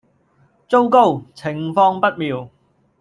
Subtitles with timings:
[0.67, 1.21] 糟糕！
[1.35, 2.49] 情況不妙